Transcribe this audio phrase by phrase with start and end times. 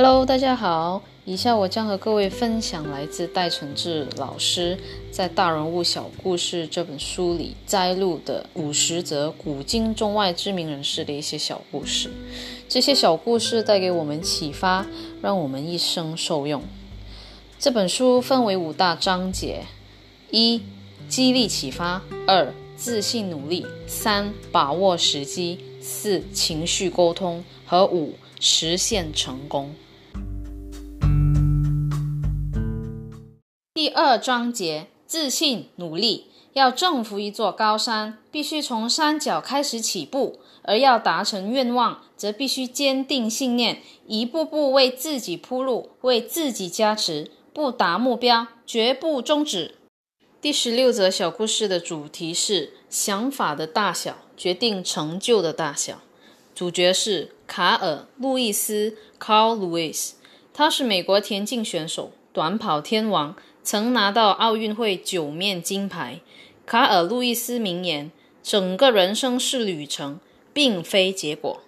[0.00, 1.02] Hello，大家好。
[1.24, 4.78] 以下我将和各位分享来自戴承志老师
[5.10, 12.12] 在《大人物小故事》这本书里摘录的五十则古今中外知名人士的一些小故事。
[12.68, 14.86] 这些小故事带给我们启发，
[15.20, 16.62] 让我们一生受用。
[17.58, 19.64] 这本书分为五大章节：
[20.30, 20.62] 一、
[21.08, 29.74] 激励启发；二、自信努力；三、把握时机；四、情绪沟通；和五、实现成功。
[33.88, 36.26] 第二章节：自信努力。
[36.52, 47.30] 要征服一座高山，必须从山脚开始起步；而要达成愿望，则必须坚定信念，一步步为自己铺路，为自己加持。
[47.54, 49.76] 不达目标，绝不终止。
[50.42, 56.02] 第十六则小故事的主题是：想法的大小决定成就的大小。
[56.54, 60.10] 主角是卡尔·路易斯 （Carl Lewis），
[60.52, 63.34] 他是美国田径选手，短跑天王。
[63.70, 66.20] 曾拿到奥运会九面金牌。
[66.64, 68.10] 卡尔·路易斯名言
[68.42, 70.20] ：“整个人生是旅程，
[70.54, 71.60] 并非结果。”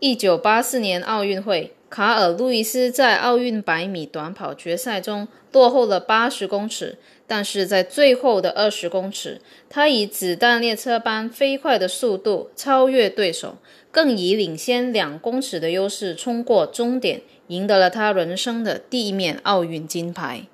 [0.00, 13.58] 一九八四年奥运会，卡尔·路易斯在奥运百米短跑决赛中落后了八十公尺，但是在最后的二十公尺，他以子弹列车般飞快的速度超越对手，
[13.92, 20.48] 更以领先两公尺的优势冲过终点，赢得了他人生的第一面奥运金牌。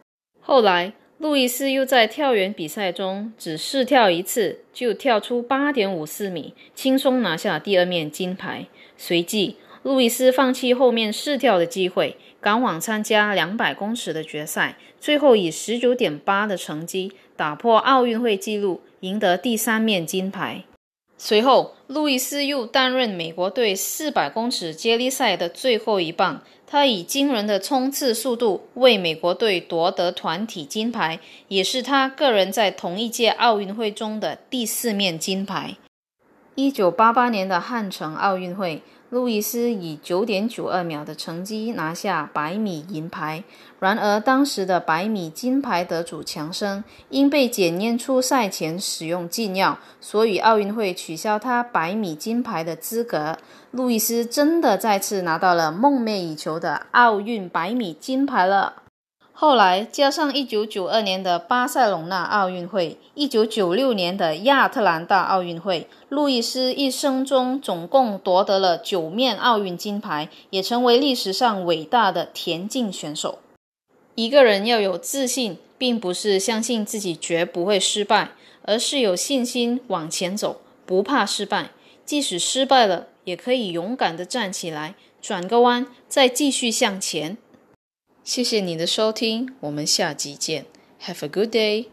[0.47, 8.67] 后来，路易斯又在跳远比赛中只试跳一次，就跳出八点五四米，轻松拿下第二面金牌。
[8.99, 20.65] 随即，路易斯放弃后面试跳的机会，赶往参加两百公尺的决赛，最后以十九点八的成绩打破奥运会纪录，赢得第三面金牌。
[21.17, 26.43] 随后，路易斯又担任美国队四百公尺接力赛的最后一棒。
[26.67, 35.77] 他以惊人的冲刺速度为美国队夺得团体金牌，也是他个人在同一届奥运会中的第四面金牌。
[36.55, 38.83] 一九八八年的汉城奥运会。
[39.11, 43.45] 路易斯以九点九二秒的成绩拿下百米银牌。
[43.79, 53.39] 然而，当时的百米金牌得主强生因被检验出赛前使用禁药，所以奥运会取消他百米金牌的资格。
[53.71, 58.84] 路易斯真的再次拿到了梦寐以求的奥运百米金牌了。
[59.37, 73.41] 后来加上1992年的巴塞隆纳奥运会、1996年的亚特兰大奥运会，路易斯一生中总共夺得了九面奥运金牌，也成为历史上伟大的田径选手。
[74.15, 78.31] 一个人要有自信，并不是相信自己绝不会失败，
[78.63, 81.71] 而是有信心往前走，不怕失败。
[82.07, 87.37] 即使失败了，也可以勇敢地站起来，转个弯，再继续向前。
[88.25, 90.65] 谢谢你的收听，我们下集见。
[91.03, 91.89] Have a good day.